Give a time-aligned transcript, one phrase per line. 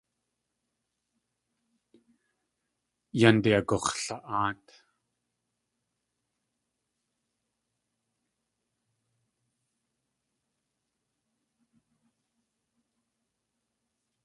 [3.19, 4.65] Yánde agux̲la.áat.